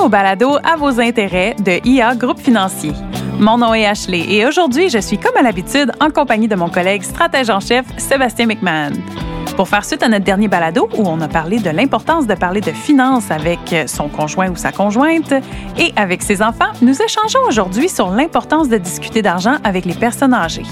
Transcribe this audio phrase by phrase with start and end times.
[0.00, 2.92] au balado À vos intérêts de IA Groupe Financier.
[3.38, 6.70] Mon nom est Ashley et aujourd'hui, je suis comme à l'habitude en compagnie de mon
[6.70, 8.92] collègue stratège en chef Sébastien McMahon.
[9.56, 12.62] Pour faire suite à notre dernier balado où on a parlé de l'importance de parler
[12.62, 15.34] de finances avec son conjoint ou sa conjointe
[15.78, 20.32] et avec ses enfants, nous échangeons aujourd'hui sur l'importance de discuter d'argent avec les personnes
[20.32, 20.66] âgées.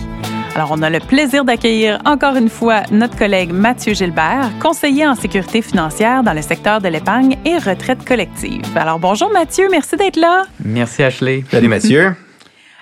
[0.59, 5.15] Alors, on a le plaisir d'accueillir encore une fois notre collègue Mathieu Gilbert, conseiller en
[5.15, 8.65] sécurité financière dans le secteur de l'épargne et retraite collective.
[8.77, 10.46] Alors, bonjour Mathieu, merci d'être là.
[10.65, 11.45] Merci Ashley.
[11.48, 12.12] Salut Mathieu.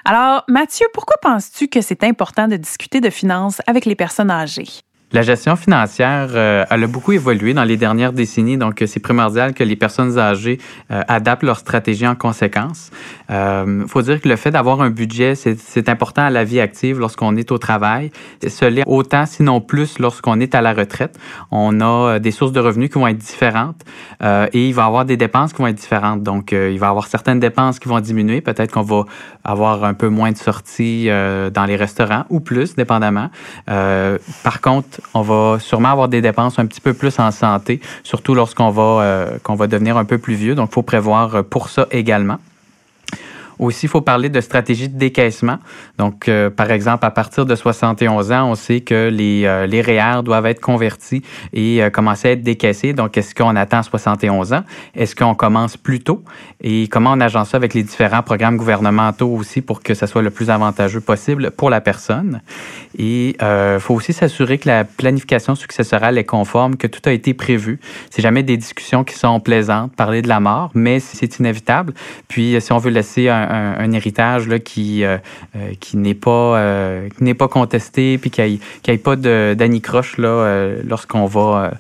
[0.06, 4.80] Alors, Mathieu, pourquoi penses-tu que c'est important de discuter de finances avec les personnes âgées?
[5.12, 9.62] La gestion financière, euh, a beaucoup évolué dans les dernières décennies, donc c'est primordial que
[9.62, 10.58] les personnes âgées
[10.90, 12.90] euh, adaptent leur stratégie en conséquence.
[13.28, 16.58] Il euh, faut dire que le fait d'avoir un budget, c'est important à la vie
[16.58, 18.10] active lorsqu'on est au travail.
[18.44, 21.16] Ce l'est autant, sinon plus, lorsqu'on est à la retraite.
[21.52, 23.82] On a des sources de revenus qui vont être différentes
[24.22, 26.22] et il va y avoir des dépenses qui vont être différentes.
[26.24, 28.40] Donc, il va y avoir certaines dépenses qui vont diminuer.
[28.40, 29.04] Peut-être qu'on va
[29.44, 33.30] avoir un peu moins de sorties dans les restaurants ou plus, dépendamment.
[33.66, 38.34] par contre, on va sûrement avoir des dépenses un petit peu plus en santé, surtout
[38.34, 40.54] lorsqu'on va, euh, qu'on va devenir un peu plus vieux.
[40.54, 42.38] Donc, il faut prévoir pour ça également.
[43.58, 45.58] Aussi, il faut parler de stratégie de décaissement.
[45.98, 49.80] Donc, euh, par exemple, à partir de 71 ans, on sait que les, euh, les
[49.80, 52.92] REER doivent être convertis et euh, commencer à être décaissés.
[52.92, 54.62] Donc, est-ce qu'on attend 71 ans?
[54.94, 56.22] Est-ce qu'on commence plus tôt?
[56.60, 60.22] Et comment on agence ça avec les différents programmes gouvernementaux aussi pour que ça soit
[60.22, 62.42] le plus avantageux possible pour la personne?
[62.98, 67.34] Et il faut aussi s'assurer que la planification successorale est conforme, que tout a été
[67.34, 67.78] prévu.
[68.10, 71.92] C'est jamais des discussions qui sont plaisantes, parler de la mort, mais c'est inévitable.
[72.28, 75.18] Puis, si on veut laisser un, un, héritage là, qui, euh,
[75.56, 80.70] euh, qui n'est pas, euh, n'est pas contesté, puis qu'il n'y ait, pas d'anicroche là,
[80.84, 81.72] lorsqu'on va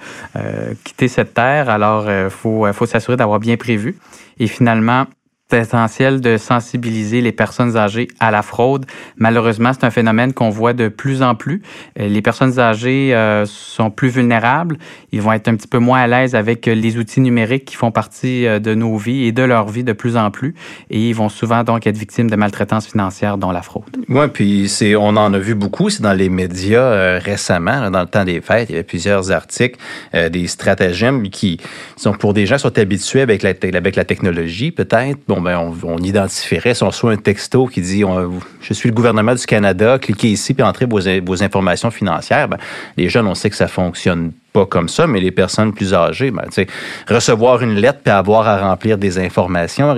[0.84, 1.68] quitter cette terre.
[1.68, 3.96] Alors, il faut, faut s'assurer d'avoir bien prévu.
[4.38, 5.06] Et finalement,
[5.48, 8.84] c'est essentiel de sensibiliser les personnes âgées à la fraude.
[9.16, 11.62] Malheureusement, c'est un phénomène qu'on voit de plus en plus.
[12.00, 14.76] Euh, les personnes âgées euh, sont plus vulnérables.
[15.12, 17.92] Ils vont être un petit peu moins à l'aise avec les outils numériques qui font
[17.92, 20.56] partie euh, de nos vies et de leur vie de plus en plus.
[20.90, 23.84] Et ils vont souvent donc être victimes de maltraitance financière, dont la fraude.
[24.08, 25.90] Oui, puis c'est, on en a vu beaucoup.
[25.90, 28.68] C'est dans les médias récemment, dans le temps des fêtes.
[28.70, 29.78] Il y avait plusieurs articles,
[30.12, 31.60] des stratagèmes qui
[31.96, 35.18] sont pour des gens qui sont habitués avec la, avec la technologie, peut-être.
[35.40, 38.04] Ben, on, identifierait, si on reçoit un texto qui dit
[38.62, 42.58] Je suis le gouvernement du Canada, cliquez ici puis entrez vos, informations financières, ben,
[42.96, 46.30] les jeunes, on sait que ça fonctionne pas comme ça, mais les personnes plus âgées,
[46.30, 46.46] ben,
[47.08, 49.94] recevoir une lettre puis avoir à remplir des informations.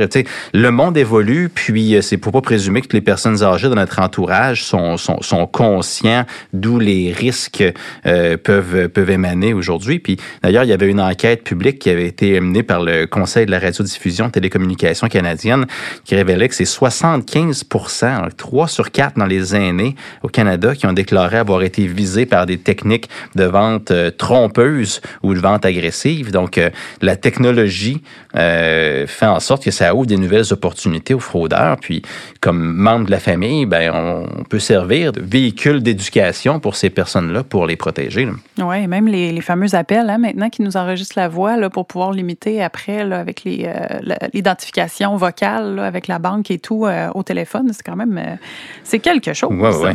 [0.52, 4.00] Le monde évolue, puis euh, c'est pour pas présumer que les personnes âgées de notre
[4.00, 7.62] entourage sont, sont, sont conscients d'où les risques
[8.06, 10.00] euh, peuvent, peuvent émaner aujourd'hui.
[10.00, 13.46] Puis d'ailleurs, il y avait une enquête publique qui avait été menée par le Conseil
[13.46, 15.66] de la radiodiffusion télécommunication canadienne
[16.04, 17.64] qui révélait que c'est 75
[18.36, 22.44] 3 sur 4 dans les aînés au Canada qui ont déclaré avoir été visés par
[22.46, 24.10] des techniques de vente euh,
[25.22, 26.30] ou de vente agressive.
[26.30, 26.70] Donc, euh,
[27.02, 28.02] la technologie
[28.38, 31.76] euh, fait en sorte que ça ouvre des nouvelles opportunités aux fraudeurs.
[31.80, 32.02] Puis,
[32.40, 37.42] comme membre de la famille, ben, on peut servir de véhicule d'éducation pour ces personnes-là
[37.42, 38.28] pour les protéger.
[38.58, 42.12] Oui, même les, fameux appels hein, maintenant qui nous enregistrent la voix là, pour pouvoir
[42.12, 43.72] limiter après là, avec euh,
[44.32, 47.70] l'identification vocale avec la banque et tout au téléphone.
[47.72, 48.38] C'est quand même
[48.84, 49.50] c'est quelque chose.
[49.52, 49.90] Oui, oui.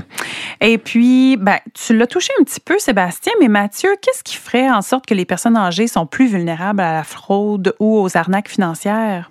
[0.61, 4.69] Et puis, ben, tu l'as touché un petit peu, Sébastien, mais Mathieu, qu'est-ce qui ferait
[4.69, 8.32] en sorte que les personnes âgées sont plus vulnérables à la fraude ou aux arnaques?
[8.49, 9.29] Financières?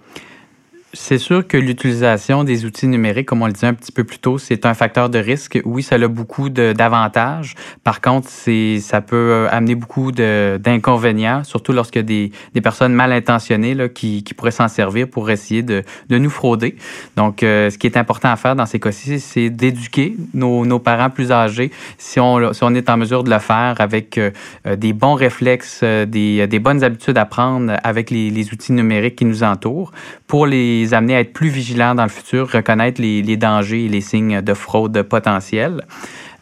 [0.94, 4.19] C'est sûr que l'utilisation des outils numériques, comme on le disait un petit peu plus
[4.19, 5.58] tôt, c'est un facteur de risque.
[5.64, 7.54] Oui, ça a beaucoup d'avantages.
[7.82, 13.75] Par contre, ça peut euh, amener beaucoup d'inconvénients, surtout lorsque des, des personnes mal intentionnées
[13.75, 16.76] là, qui, qui pourraient s'en servir pour essayer de, de nous frauder.
[17.16, 20.78] Donc, euh, ce qui est important à faire dans ces cas-ci, c'est d'éduquer nos, nos,
[20.78, 24.30] parents plus âgés, si on, si on est en mesure de le faire avec euh,
[24.77, 29.24] des bons réflexes, des, des bonnes habitudes à prendre avec les, les outils numériques qui
[29.24, 29.91] nous entourent,
[30.27, 34.00] pour les amener à être plus vigilants dans le futur, reconnaître les, dangers et les
[34.00, 35.82] signes de fraude potentiels.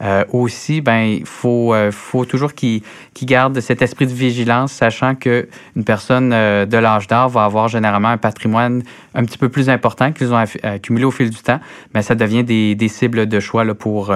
[0.02, 2.82] Euh, aussi, ben, il faut, euh, faut toujours qu'ils
[3.22, 8.08] gardent cet esprit de vigilance, sachant qu'une personne euh, de l'âge d'or va avoir généralement
[8.08, 8.82] un patrimoine
[9.14, 11.60] un petit peu plus important qu'ils ont accumulé au fil du temps.
[11.94, 14.14] Mais ça devient des, cibles de choix pour,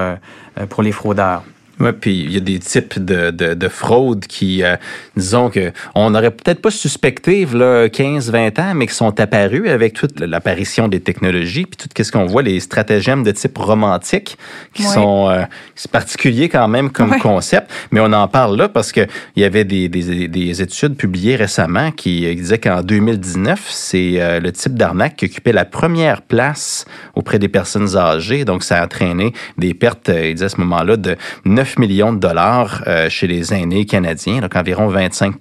[0.71, 1.45] pour les fraudeurs.
[1.81, 4.77] Oui, puis il y a des types de, de, de fraudes qui, euh,
[5.17, 9.95] disons que on n'aurait peut-être pas suspecté là 15-20 ans, mais qui sont apparus avec
[9.95, 14.39] toute l'apparition des technologies, puis tout ce qu'on voit, les stratagèmes de type romantique,
[14.73, 15.43] qui sont euh,
[15.91, 19.65] particuliers quand même comme concept, mais on en parle là parce que il y avait
[19.65, 25.17] des, des, des études publiées récemment qui disaient qu'en 2019, c'est euh, le type d'arnaque
[25.17, 26.85] qui occupait la première place
[27.17, 30.97] auprès des personnes âgées, donc ça a entraîné des pertes, il disait à ce moment-là,
[30.97, 35.35] de 9 millions de dollars euh, chez les aînés canadiens, donc environ 25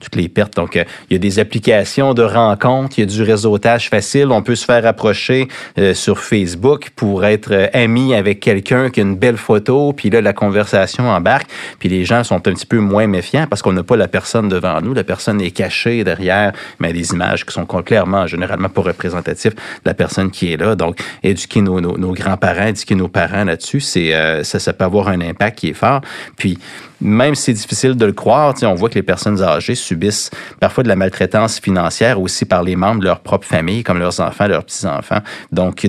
[0.00, 0.54] toutes les pertes.
[0.56, 4.28] Donc, euh, il y a des applications de rencontres, il y a du réseautage facile.
[4.30, 5.48] On peut se faire approcher
[5.78, 10.20] euh, sur Facebook pour être ami avec quelqu'un qui a une belle photo, puis là,
[10.20, 13.82] la conversation embarque, puis les gens sont un petit peu moins méfiants parce qu'on n'a
[13.82, 14.94] pas la personne devant nous.
[14.94, 19.60] La personne est cachée derrière mais des images qui sont clairement, généralement pas représentatives de
[19.84, 20.74] la personne qui est là.
[20.74, 21.80] Donc, éduquer nos,
[22.12, 26.00] grands-parents, éduquer nos parents là-dessus, c'est ça peut avoir un impact qui est fort.
[26.36, 26.58] Puis
[27.00, 30.30] même si c'est difficile de le croire, on voit que les personnes âgées subissent
[30.60, 34.20] parfois de la maltraitance financière aussi par les membres de leur propre famille, comme leurs
[34.20, 35.20] enfants, leurs petits-enfants.
[35.52, 35.86] Donc,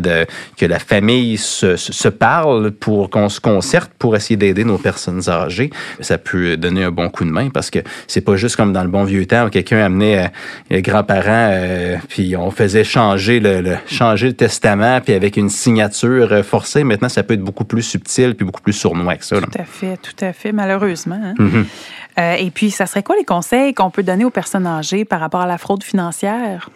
[0.58, 5.30] que la famille se, se parle pour qu'on se concerte pour essayer d'aider nos personnes
[5.30, 5.70] âgées,
[6.00, 8.84] ça peut donner un bon coup de main parce que c'est pas juste comme dans
[8.84, 10.28] le bon vieux temps où quelqu'un amenait euh,
[10.70, 16.32] les grands-parents, euh, puis on faisait changer le, changer le testament, puis avec une signature
[16.32, 16.84] euh, forcée.
[16.84, 19.40] Maintenant, ça peut être beaucoup plus subtil puis beaucoup plus sournois que ça.
[19.40, 21.01] Tout à fait, tout à fait, malheureusement.
[21.08, 21.34] Hein.
[21.38, 21.66] Mm-hmm.
[22.20, 25.20] Euh, et puis, ça serait quoi les conseils qu'on peut donner aux personnes âgées par
[25.20, 26.70] rapport à la fraude financière?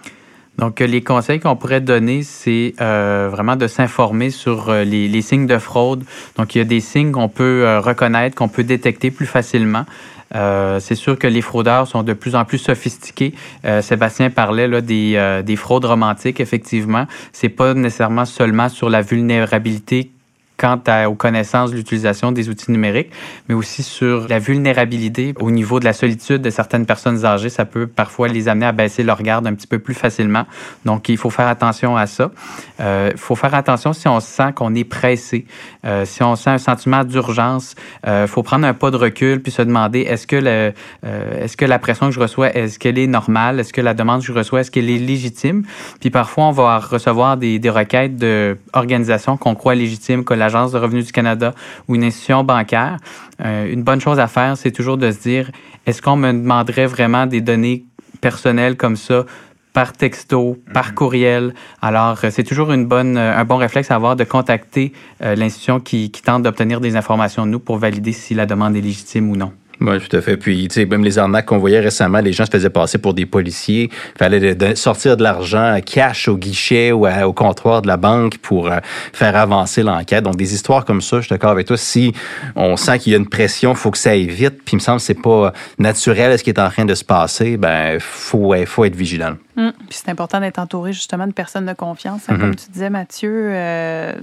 [0.57, 5.47] Donc, les conseils qu'on pourrait donner, c'est euh, vraiment de s'informer sur euh, les, signes
[5.47, 6.05] de fraude.
[6.37, 9.85] Donc, il y a des signes qu'on peut reconnaître, qu'on peut détecter plus facilement.
[10.33, 13.33] c'est sûr que les fraudeurs sont de plus en plus sophistiqués.
[13.81, 17.05] Sébastien parlait là, des, des fraudes romantiques, effectivement.
[17.33, 20.11] C'est pas nécessairement seulement sur la vulnérabilité
[20.57, 23.11] quant aux connaissances de l'utilisation des outils numériques,
[23.47, 27.49] mais aussi sur la vulnérabilité au niveau de la solitude de certaines personnes âgées.
[27.49, 30.45] Ça peut parfois les amener à baisser leur garde un petit peu plus facilement.
[30.85, 32.31] Donc, il faut faire attention à ça.
[32.79, 35.45] Euh, il faut faire attention si on sent qu'on est pressé,
[35.85, 37.75] euh, si on sent un sentiment d'urgence.
[38.03, 41.65] Il euh, faut prendre un pas de recul puis se demander est-ce que, est-ce que
[41.65, 43.59] la pression que je reçois, est-ce qu'elle est normale?
[43.59, 45.63] Est-ce que la demande que je reçois, est-ce qu'elle est légitime?
[45.99, 51.07] Puis parfois, on va recevoir des, requêtes d'organisations qu'on croit légitimes, que l'Agence de revenus
[51.07, 51.53] du Canada
[51.87, 52.97] ou une institution bancaire,
[53.43, 55.49] euh, une bonne chose à faire, c'est toujours de se dire,
[55.87, 57.83] est-ce qu'on me demanderait vraiment des données
[58.21, 59.25] personnelles comme ça
[59.73, 60.93] par texto, par mhm.
[60.93, 61.53] courriel?
[61.81, 65.79] Alors, euh, c'est toujours une bonne, euh, un bon réflexe à avoir de contacter l'institution
[65.79, 69.29] qui, qui tente d'obtenir des informations de nous pour valider si la demande est légitime
[69.31, 69.51] ou non.
[69.81, 70.37] Oui, tout à fait.
[70.37, 73.13] Puis, tu sais, même les arnaques qu'on voyait récemment, les gens se faisaient passer pour
[73.13, 73.89] des policiers.
[74.15, 78.71] Il fallait sortir de l'argent cash au guichet ou au comptoir de la banque pour
[78.71, 78.77] euh,
[79.11, 80.23] faire avancer l'enquête.
[80.23, 81.77] Donc, des histoires comme ça, je suis d'accord avec toi.
[81.77, 82.13] Si
[82.55, 84.61] on sent qu'il y a une pression, il faut que ça aille vite.
[84.63, 87.03] Puis, il me semble que c'est pas naturel ce qui est en train de se
[87.03, 87.57] passer.
[87.57, 89.35] Ben, faut, faut être vigilant.
[89.57, 89.71] Hum.
[89.89, 92.65] Puis c'est important d'être entouré justement de personnes de confiance, hein, comme mm-hmm.
[92.65, 94.13] tu disais, Mathieu, euh,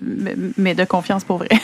[0.58, 1.48] mais de confiance pour vrai.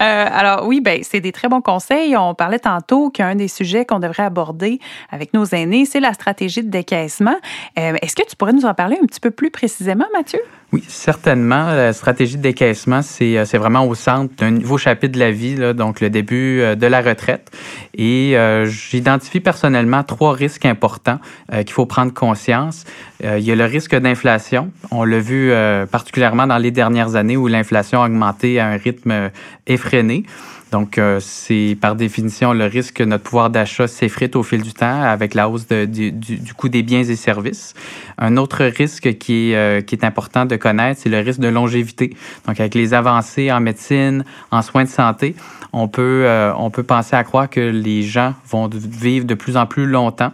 [0.00, 2.16] Euh, alors oui, ben c'est des très bons conseils.
[2.16, 4.80] On parlait tantôt qu'un des sujets qu'on devrait aborder
[5.10, 7.36] avec nos aînés, c'est la stratégie de décaissement.
[7.78, 10.40] Euh, est-ce que tu pourrais nous en parler un petit peu plus précisément, Mathieu?
[10.72, 11.66] Oui, certainement.
[11.66, 15.30] La stratégie de décaissement, c'est, euh, c'est vraiment au centre d'un nouveau chapitre de la
[15.30, 17.50] vie, là, donc le début euh, de la retraite.
[17.92, 21.18] Et euh, j'identifie personnellement trois risques importants
[21.50, 22.84] qu'il faut prendre conscience.
[23.22, 24.70] il y a le risque d'inflation.
[24.90, 25.52] On l'a vu
[25.90, 29.30] particulièrement dans les dernières années où l'inflation a augmenté à un rythme
[29.66, 30.24] effréné.
[30.72, 34.72] Donc, euh, c'est par définition le risque que notre pouvoir d'achat s'effrite au fil du
[34.72, 36.14] temps avec la hausse du,
[36.56, 37.74] coût des biens et services.
[38.16, 41.48] Un autre risque qui est, euh, qui est important de connaître, c'est le risque de
[41.48, 42.16] longévité.
[42.46, 45.36] Donc, avec les avancées en médecine, en soins de santé,
[45.74, 49.58] on peut, euh, on peut penser à croire que les gens vont vivre de plus
[49.58, 50.32] en plus longtemps,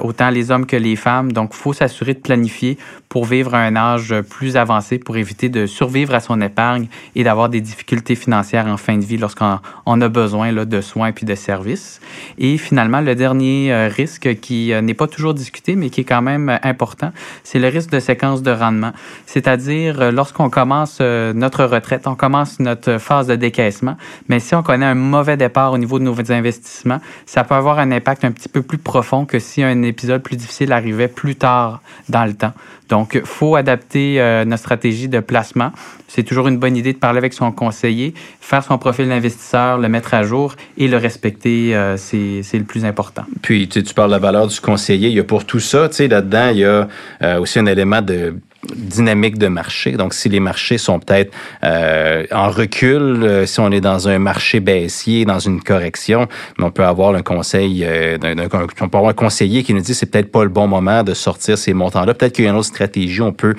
[0.00, 1.32] autant les hommes que les femmes.
[1.32, 2.78] Donc, il faut s'assurer de planifier
[3.10, 7.22] pour vivre à un âge plus avancé pour éviter de survivre à son épargne et
[7.22, 11.12] d'avoir des difficultés financières en fin de vie lorsqu'on on a besoin là, de soins
[11.12, 12.00] puis de services.
[12.38, 16.04] Et finalement, le dernier euh, risque qui euh, n'est pas toujours discuté, mais qui est
[16.04, 17.12] quand même euh, important,
[17.42, 18.92] c'est le risque de séquence de rendement.
[19.26, 23.96] C'est-à-dire, lorsqu'on commence notre retraite, on commence notre phase de décaissement,
[24.28, 27.78] mais si on connaît un mauvais départ au niveau de nos investissements, ça peut avoir
[27.78, 31.36] un impact un petit peu plus profond que si un épisode plus difficile arrivait plus
[31.36, 32.52] tard dans le temps.
[32.88, 35.72] Donc, faut adapter notre stratégie de placement.
[36.06, 39.88] C'est toujours une bonne idée de parler avec son conseiller, faire son profil d'investisseur, le
[39.88, 43.24] mettre à jour et le respecter, euh, c'est le plus important.
[43.42, 45.08] Puis, tu, tu parles de la valeur du conseiller.
[45.08, 46.88] Il y a pour tout ça, tu sais, là-dedans, il y a
[47.22, 48.34] euh, aussi un élément de
[48.74, 49.92] dynamique de marché.
[49.92, 54.18] Donc, si les marchés sont peut-être euh, en recul, euh, si on est dans un
[54.18, 56.28] marché baissier, dans une correction,
[56.58, 60.06] on peut avoir un conseil, euh, on peut avoir un conseiller qui nous dit c'est
[60.06, 62.14] peut-être pas le bon moment de sortir ces montants-là.
[62.14, 63.54] Peut-être qu'il y a une autre stratégie, on peut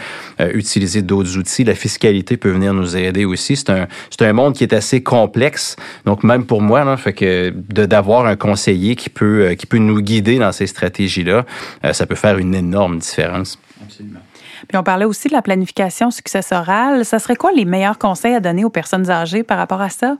[0.54, 1.64] utiliser d'autres outils.
[1.64, 3.56] La fiscalité peut venir nous aider aussi.
[3.56, 5.76] C'est un, c'est un monde qui est assez complexe.
[6.06, 10.40] Donc, même pour moi, fait que d'avoir un conseiller qui peut, qui peut nous guider
[10.40, 11.46] dans ces stratégies-là,
[11.92, 13.58] ça peut faire une énorme différence.
[13.84, 14.20] Absolument.
[14.68, 17.06] Puis on parlait aussi de la planification successorale.
[17.06, 20.18] Ça serait quoi les meilleurs conseils à donner aux personnes âgées par rapport à ça?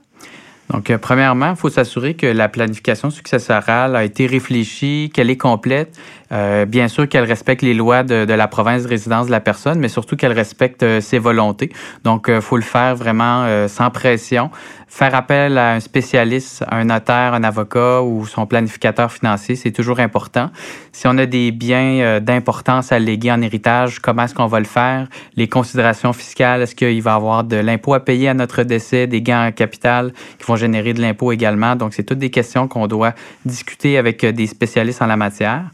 [0.70, 5.36] Donc, euh, premièrement, il faut s'assurer que la planification successorale a été réfléchie, qu'elle est
[5.36, 5.96] complète.
[6.32, 9.40] Euh, bien sûr qu'elle respecte les lois de, de, la province de résidence de la
[9.40, 11.70] personne, mais surtout qu'elle respecte euh, ses volontés.
[12.04, 14.50] Donc, il faut le faire vraiment sans pression.
[14.88, 20.00] Faire appel à un spécialiste, un notaire, un avocat ou son planificateur financier, c'est toujours
[20.00, 20.50] important.
[20.92, 24.66] Si on a des biens d'importance à léguer en héritage, comment est-ce qu'on va le
[24.66, 25.08] faire?
[25.36, 29.06] Les considérations fiscales, est-ce qu'il va y avoir de l'impôt à payer à notre décès,
[29.06, 31.76] des gains en capital qui vont générer de l'impôt également?
[31.76, 33.14] Donc, c'est toutes des questions qu'on doit
[33.44, 35.64] discuter avec euh, des spécialistes en la matière.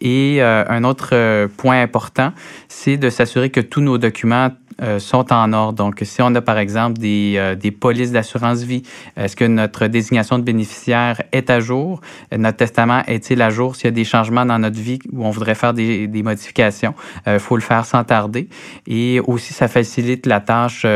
[0.00, 2.32] Et euh, un autre euh, point important,
[2.68, 4.50] c'est de s'assurer que tous nos documents
[4.96, 5.74] sont en ordre.
[5.74, 8.82] Donc, si on a par exemple des, des polices d'assurance vie,
[9.14, 12.00] est-ce que notre désignation de bénéficiaire est à jour?
[12.34, 13.76] Notre testament est-il à jour?
[13.76, 16.94] S'il y a des changements dans notre vie où on voudrait faire des, des modifications,
[17.26, 18.48] il faut le faire sans tarder.
[18.86, 20.86] Et aussi, ça facilite la tâche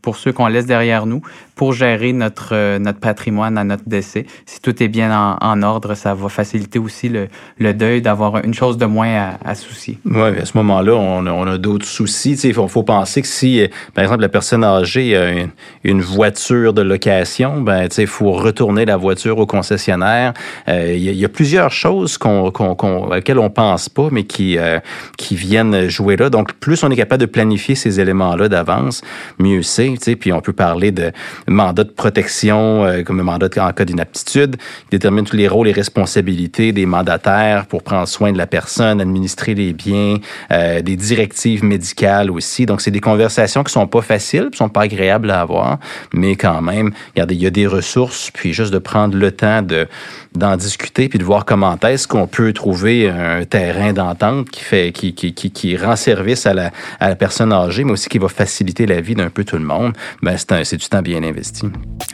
[0.00, 1.20] pour ceux qu'on laisse derrière nous
[1.56, 4.26] pour gérer notre, euh, notre patrimoine à notre décès.
[4.46, 7.26] Si tout est bien en, en ordre, ça va faciliter aussi le,
[7.58, 9.98] le deuil d'avoir une chose de moins à, à soucier.
[10.04, 12.34] Oui, à ce moment-là, on on a d'autres soucis.
[12.44, 15.50] Il faut, faut, penser que si, euh, par exemple, la personne âgée a une,
[15.84, 20.34] une voiture de location, ben, il faut retourner la voiture au concessionnaire.
[20.68, 23.88] Euh, il, y a, il, y a, plusieurs choses qu'on, qu'on, qu'on, auxquelles on pense
[23.88, 24.78] pas, mais qui, euh,
[25.16, 26.30] qui viennent jouer là.
[26.30, 29.02] Donc, plus on est capable de planifier ces éléments-là d'avance,
[29.38, 29.96] mieux c'est.
[30.18, 31.12] Puis on peut parler de
[31.46, 35.68] mandat de protection, euh, comme un mandat en cas d'inaptitude, qui détermine tous les rôles
[35.68, 40.16] et responsabilités des mandataires pour prendre soin de la personne, administrer les biens,
[40.50, 42.66] euh, des directives médicales aussi.
[42.66, 45.78] Donc, c'est des conversations qui sont pas faciles, qui sont pas agréables à avoir,
[46.12, 49.62] mais quand même, regardez, il y a des ressources, puis juste de prendre le temps
[49.62, 49.86] de
[50.36, 54.92] d'en discuter puis de voir comment est-ce qu'on peut trouver un terrain d'entente qui fait
[54.92, 58.18] qui, qui, qui, qui, rend service à la, à la personne âgée, mais aussi qui
[58.18, 59.94] va faciliter la vie d'un peu tout le monde.
[60.22, 61.35] Ben, c'est, c'est du temps bien investi.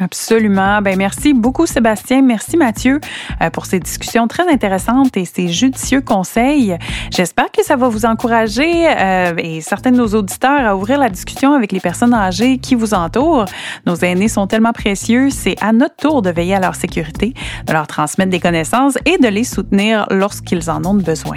[0.01, 0.81] Absolument.
[0.83, 2.23] Ben, merci beaucoup, Sébastien.
[2.23, 3.01] Merci, Mathieu,
[3.41, 6.77] euh, pour ces discussions très intéressantes et ces judicieux conseils.
[7.11, 11.09] J'espère que ça va vous encourager euh, et certains de nos auditeurs à ouvrir la
[11.09, 13.47] discussion avec les personnes âgées qui vous entourent.
[13.87, 15.31] Nos aînés sont tellement précieux.
[15.31, 17.35] C'est à notre tour de veiller à leur sécurité,
[17.67, 21.37] de leur transmettre transmettre des connaissances et de les soutenir lorsqu'ils en ont besoin.